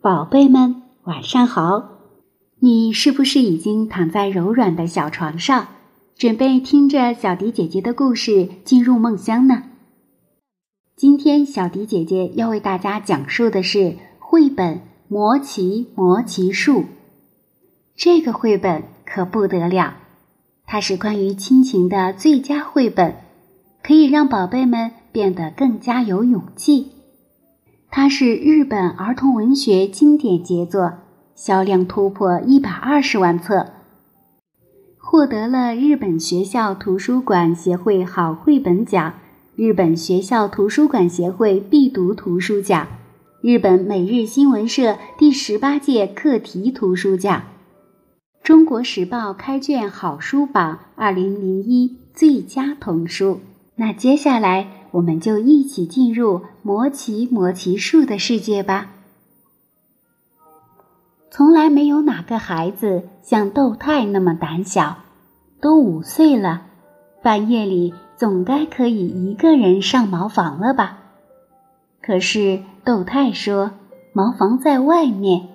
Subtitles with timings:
[0.00, 1.88] 宝贝们，晚上好！
[2.60, 5.66] 你是不是已经躺在柔软的小床上，
[6.16, 9.64] 准备听着小迪姐姐的故事进入梦乡呢？
[10.94, 14.76] 今天小迪姐姐要为大家讲述的是绘本
[15.08, 16.82] 《魔奇魔奇树》。
[17.96, 19.96] 这个绘本可不得了，
[20.64, 23.16] 它是关于亲情的最佳绘本，
[23.82, 26.92] 可以让宝贝们变得更加有勇气。
[27.90, 30.92] 它是日本儿童文学经典杰作，
[31.34, 33.72] 销量突破一百二十万册，
[34.98, 39.14] 获得了日本学校图书馆协会好绘本奖。
[39.56, 42.86] 日本学校图书馆协会必读图书奖，
[43.40, 47.42] 日本每日新闻社第十八届课题图书奖，
[48.44, 53.40] 中国时报开卷好书榜二零零一最佳童书。
[53.74, 58.90] 那接下来我们就一起进入魔奇魔奇树的世界吧。
[61.30, 64.96] 从来没有哪个孩子像豆太那么胆小，
[65.60, 66.62] 都五岁了，
[67.22, 67.94] 半夜里。
[68.16, 70.98] 总该可以一个人上茅房了吧？
[72.02, 73.70] 可是豆太说，
[74.12, 75.46] 茅房在外面，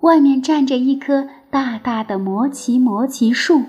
[0.00, 3.62] 外面站着一棵大大的魔奇魔奇树，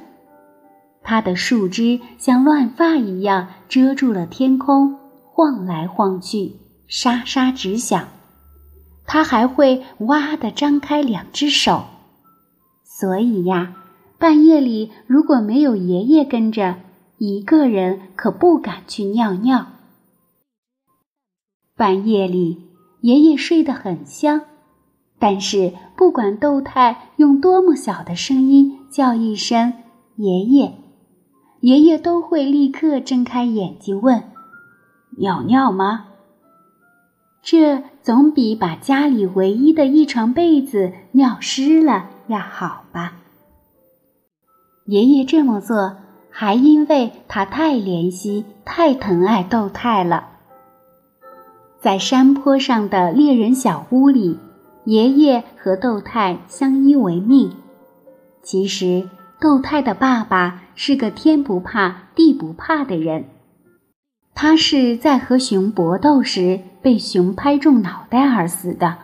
[1.02, 4.97] 它的树枝像乱发一样遮住了天空，
[5.33, 8.07] 晃来晃去，沙沙直响。
[9.05, 11.85] 它还会哇地张开两只手，
[12.83, 13.75] 所以呀，
[14.17, 16.75] 半夜里如果没有爷爷跟着。
[17.23, 19.67] 一个人可不敢去尿尿。
[21.77, 22.63] 半夜里，
[23.02, 24.41] 爷爷睡得很香，
[25.19, 29.71] 但是不管豆太用多么小的声音叫一声
[30.17, 30.73] “爷爷”，
[31.61, 34.23] 爷爷都会立刻睁开眼睛问
[35.17, 36.08] ：“尿尿吗？”
[37.44, 43.14] 这总比把家里唯一的一床被子尿湿了要好吧？
[44.86, 45.98] 爷爷这么做。
[46.33, 50.30] 还因为他太怜惜、太疼爱豆太了。
[51.82, 54.39] 在山坡上的猎人小屋里，
[54.86, 57.52] 爷爷和豆太相依为命。
[58.42, 59.10] 其实，
[59.42, 63.26] 豆太的爸爸是个天不怕地不怕的人，
[64.33, 68.97] 他是在和熊搏斗时被熊拍中脑袋而死的。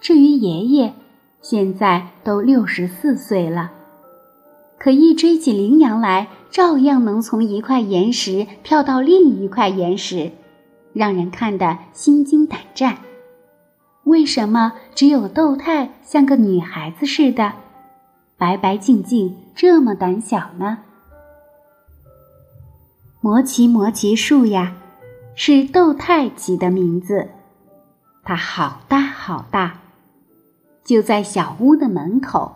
[0.00, 0.94] 至于爷爷，
[1.40, 3.72] 现在都六十四岁了。
[4.78, 10.32] 可一追起羚羊来，照样能从一块岩石跳到另一块岩石，
[10.92, 12.98] 让人看得心惊胆战。
[14.04, 17.54] 为什么只有豆太像个女孩子似的，
[18.36, 20.78] 白白净净，这么胆小呢？
[23.20, 24.76] 魔奇魔奇树呀，
[25.34, 27.28] 是豆太起的名字。
[28.22, 29.80] 它好大好大，
[30.84, 32.54] 就在小屋的门口。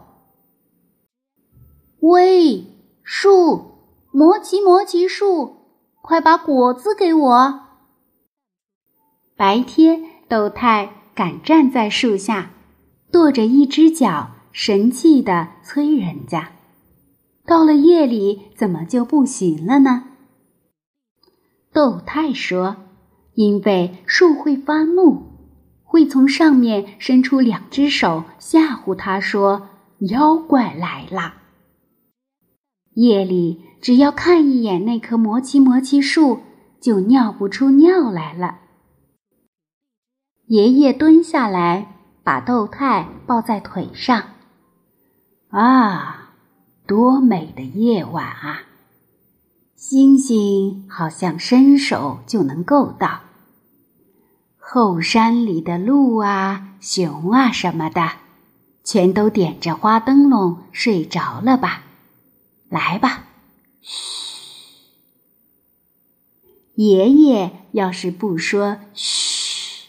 [2.00, 2.66] 喂，
[3.02, 3.72] 树，
[4.12, 5.56] 魔奇魔奇树，
[6.02, 7.60] 快把果子给我！
[9.36, 12.50] 白天，豆太敢站在树下，
[13.10, 16.52] 跺着一只脚，神气的催人家。
[17.46, 20.04] 到了夜里，怎么就不行了呢？
[21.80, 22.76] 豆太说
[23.32, 25.22] ：“因为树会发怒，
[25.82, 29.70] 会从上面伸出两只手吓唬他，说
[30.00, 31.36] 妖怪来了。”
[32.92, 36.40] 夜里，只要看一眼那棵魔奇魔奇树，
[36.82, 38.58] 就尿不出尿来了。
[40.48, 44.22] 爷爷蹲下来，把豆太抱在腿上。
[45.48, 46.34] 啊，
[46.86, 48.64] 多美的夜晚啊！
[49.80, 53.22] 星星好像伸手就能够到。
[54.58, 58.10] 后山里的鹿啊、熊啊什么的，
[58.84, 61.84] 全都点着花灯笼睡着了吧？
[62.68, 63.24] 来吧，
[63.80, 63.96] 嘘！
[66.74, 69.88] 爷爷要是不说嘘，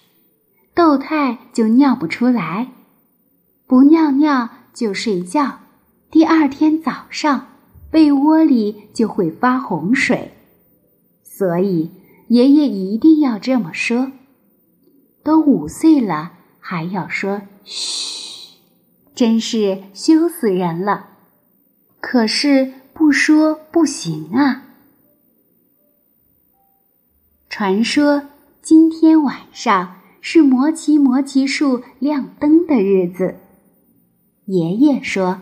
[0.74, 2.68] 豆太就尿不出来；
[3.68, 5.60] 不尿尿就睡觉。
[6.10, 7.48] 第二天早上，
[7.92, 10.32] 被窝里就会发洪水。
[11.22, 11.92] 所以
[12.30, 14.12] 爷爷一定要这么说。
[15.24, 18.58] 都五岁了，还要说嘘，
[19.14, 21.10] 真是羞死人了。
[22.00, 24.64] 可是不说不行啊！
[27.50, 28.24] 传说
[28.62, 33.36] 今天晚上是魔奇魔奇树亮灯的日子。
[34.46, 35.42] 爷爷说：“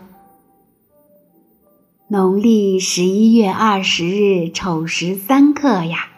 [2.12, 6.08] 农历十一月二十日丑时三刻呀，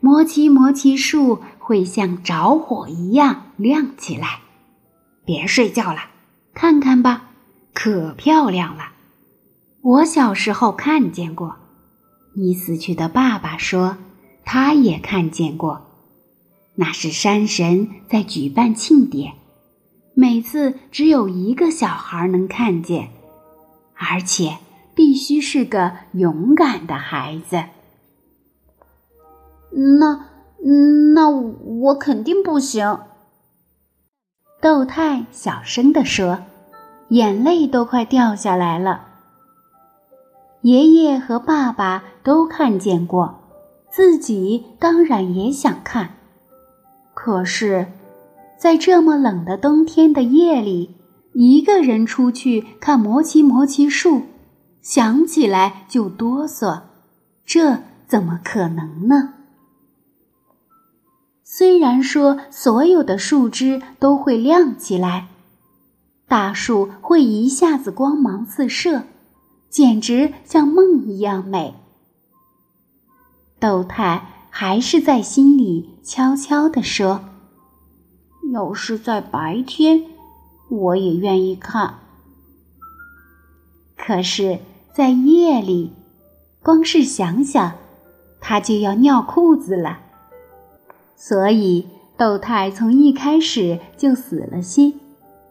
[0.00, 4.40] 魔奇魔奇树会像着火一样亮起来。
[5.24, 6.06] 别睡觉了，
[6.54, 7.30] 看看吧，
[7.72, 8.94] 可漂亮了。
[9.80, 11.54] 我小时候看见过。
[12.34, 13.98] 你死去的爸爸说，
[14.44, 15.82] 他也看见过。
[16.74, 19.34] 那是山神在举办庆典，
[20.14, 23.10] 每次只有一个小孩能看见，
[23.94, 24.56] 而且
[24.94, 27.64] 必须是个勇敢的孩子。
[29.98, 30.26] 那
[31.14, 33.00] 那我肯定不行。
[34.60, 36.40] 豆太小声地说，
[37.08, 39.08] 眼泪都快掉下来了。
[40.60, 43.40] 爷爷和爸爸都看见过，
[43.90, 46.10] 自己当然也想看。
[47.14, 47.88] 可是，
[48.56, 50.94] 在这么冷的冬天的夜里，
[51.34, 54.22] 一个人出去看魔奇魔奇树，
[54.82, 56.82] 想起来就哆嗦，
[57.46, 59.32] 这怎么可能呢？
[61.42, 65.28] 虽然说所有的树枝都会亮起来，
[66.28, 69.04] 大树会一下子光芒四射，
[69.70, 71.74] 简直像梦一样美。
[73.58, 74.28] 豆太。
[74.54, 77.24] 还是在心里悄悄地说
[78.52, 80.04] ：“要是在白天，
[80.68, 82.00] 我也愿意看。
[83.96, 84.58] 可是，
[84.92, 85.92] 在夜里，
[86.62, 87.72] 光是想想，
[88.40, 90.00] 他就要尿裤子了。
[91.16, 95.00] 所以，豆太从一开始就死了心。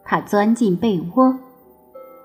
[0.04, 1.38] 他钻进被窝，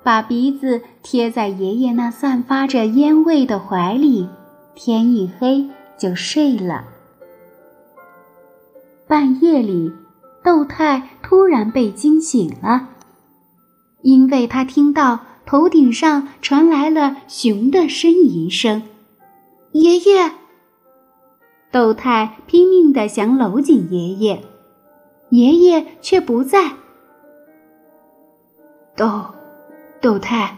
[0.04, 4.30] 把鼻子贴在爷爷那散发着烟味的怀里。
[4.76, 5.70] 天一黑。
[5.98, 6.86] 就睡了。
[9.08, 9.92] 半夜里，
[10.44, 12.90] 豆太突然被惊醒了，
[14.04, 18.84] 因为他听到头顶上传来了熊的呻吟声。
[19.72, 20.34] 爷爷，
[21.72, 24.44] 豆太拼命的想搂紧爷爷，
[25.30, 26.74] 爷爷却不在。
[28.94, 29.28] 豆，
[30.02, 30.58] 豆太，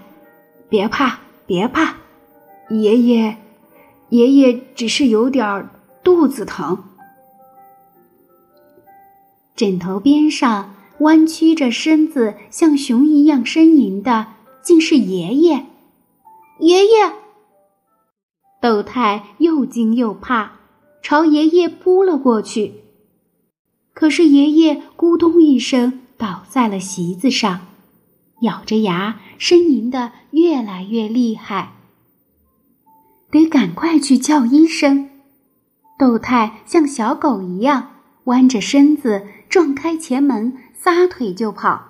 [0.68, 1.98] 别怕，别怕，
[2.72, 3.38] 爷爷。
[4.10, 5.70] 爷爷只是有点
[6.04, 6.84] 肚子疼。
[9.56, 14.26] 枕头边上弯曲着身子，像熊一样呻吟的，
[14.70, 15.66] 竟是爷爷。
[16.60, 17.12] 爷爷，
[18.62, 20.60] 豆太又惊又怕，
[21.02, 22.76] 朝爷爷扑了过去。
[23.96, 27.62] 可是爷爷咕咚一声倒在了席子上，
[28.42, 31.74] 咬着牙呻吟的越来越厉害。
[33.32, 35.10] 得赶快去叫医生！
[35.98, 37.94] 豆太像小狗一样
[38.26, 41.89] 弯着身子，撞开前门，撒腿就跑。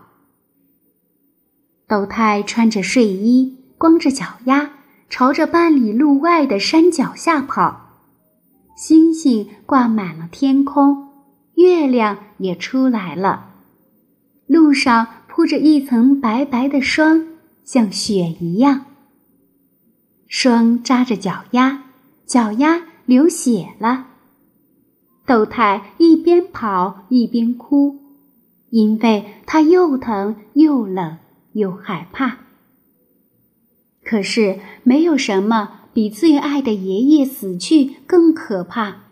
[1.90, 4.70] 豆太穿着睡衣，光着脚丫，
[5.10, 7.96] 朝着半里路外的山脚下跑。
[8.78, 11.10] 星星挂满了天空，
[11.56, 13.54] 月亮也出来了，
[14.46, 17.26] 路上铺着一层白白的霜，
[17.64, 18.86] 像雪一样。
[20.28, 21.86] 霜扎着脚丫，
[22.28, 24.06] 脚丫流血了。
[25.26, 27.98] 豆太一边跑一边哭，
[28.70, 31.18] 因为他又疼又冷
[31.54, 32.40] 又害怕。
[34.04, 39.04] 可是没有什么比最爱的爷爷死去更可怕。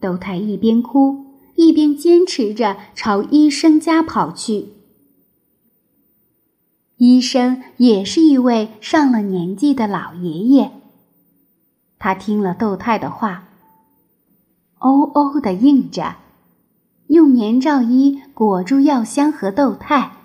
[0.00, 4.68] 豆太一边哭一边坚持着朝医生家跑去。
[6.96, 10.72] 医生也是一位上了年纪的老爷爷。
[11.98, 13.48] 他听了窦太的话，
[14.78, 16.16] 哦哦的应着，
[17.08, 20.17] 用棉罩衣裹住药箱和窦太，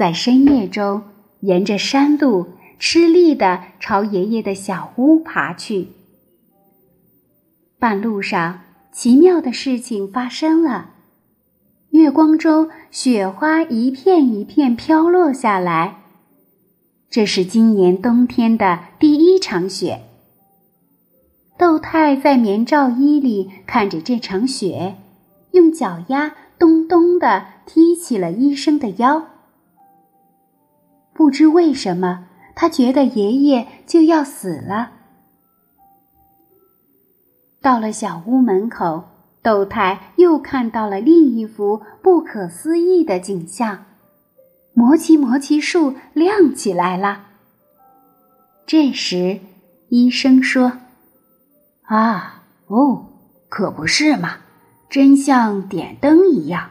[0.00, 1.02] 在深夜中
[1.40, 2.46] 沿着山路
[2.78, 5.88] 吃力的朝爷爷的小屋爬去。
[7.78, 10.92] 半路上，奇妙的事情发生了。
[11.90, 15.98] 月光中，雪花一片一片飘落下来。
[17.10, 20.00] 这是今年冬天的第一场雪。
[21.58, 24.96] 豆太在棉罩衣里看着这场雪，
[25.50, 29.26] 用脚丫咚咚地踢起了医生的腰。
[31.20, 34.92] 不知为什么，他觉得爷爷就要死了。
[37.60, 39.04] 到了小屋门口。
[39.42, 43.84] 豆太又看到了另一幅不可思议的景象：
[44.72, 47.26] 魔奇魔奇树亮起来了。
[48.66, 49.40] 这时，
[49.90, 50.72] 医生说
[51.84, 53.06] ：“啊，哦，
[53.50, 54.36] 可不是嘛，
[54.88, 56.70] 真像点灯一样。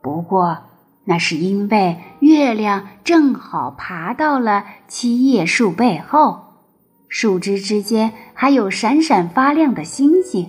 [0.00, 0.69] 不过，
[1.10, 6.44] 那是因为月亮正好爬到了七叶树背后，
[7.08, 10.48] 树枝之间还有闪闪发亮的星星。”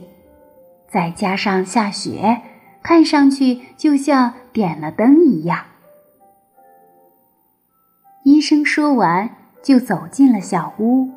[0.88, 2.44] 再加上下雪，
[2.84, 5.65] 看上去就像点了灯一样。
[8.24, 9.32] 医生说完，
[9.63, 11.10] 就走进了小屋。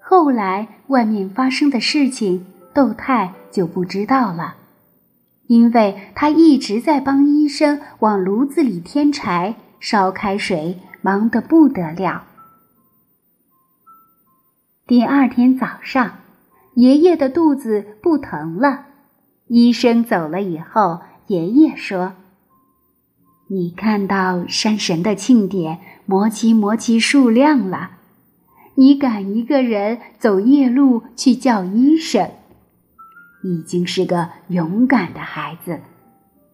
[0.00, 2.44] 后来外面发生的事情，
[2.74, 4.56] 窦太就不知道了，
[5.52, 12.24] 因为他一直在帮医生往炉子里添柴、烧开水，忙得不得了。
[14.86, 16.20] 第二天早上，
[16.76, 18.86] 爷爷的肚子不疼了。
[19.46, 22.14] 医生走了以后，爷爷说
[23.48, 27.98] ：“你看到山神的庆典摩奇摩奇树亮了，
[28.76, 32.30] 你敢一个人走夜路去叫医生，
[33.42, 35.80] 已经是个勇敢的孩子。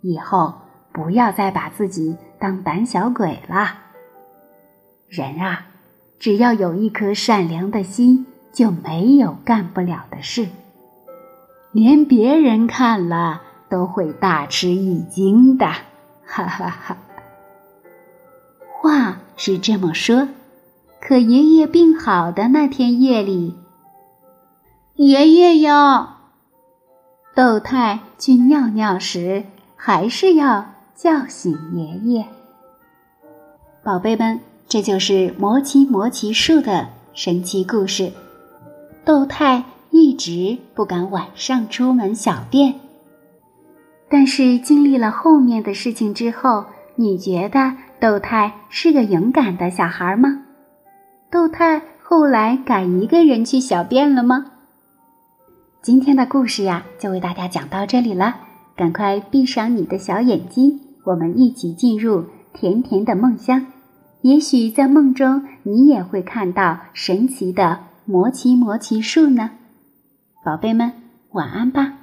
[0.02, 0.54] 以后
[0.92, 3.74] 不要再把自己当胆小鬼了。
[5.08, 5.66] 人啊！”
[6.18, 10.48] 只要有一颗善良的心，就没有干不了的事。
[11.70, 15.66] 连别人看了都会大吃一惊的，
[16.26, 16.96] 哈哈哈。
[18.80, 20.26] 话是这么说，
[21.00, 23.56] 可爷爷病好的那天夜里，
[24.96, 26.17] 爷爷呀，
[27.38, 29.44] 窦太去尿尿时，
[29.76, 32.26] 还是要叫醒爷爷。
[33.84, 34.40] 宝贝们。
[34.66, 38.12] 这就是魔奇魔奇树的神奇故事。
[39.04, 42.74] 窦太一直不敢晚上出门小便，
[44.10, 46.64] 但是经历了后面的事情之后，
[46.96, 50.42] 你觉得窦太是个勇敢的小孩吗？
[51.30, 54.44] 窦太后来敢一个人去小便了吗？
[55.80, 58.36] 今天的故事呀，就为大家讲到这里了。
[58.76, 63.64] 赶快闭上你的小眼睛，我们一起进入甜甜的梦乡。
[64.22, 69.50] 也许在梦中，你也会看到神奇的魔奇魔奇树呢，
[70.44, 70.92] 宝贝们，
[71.30, 71.97] 晚安吧。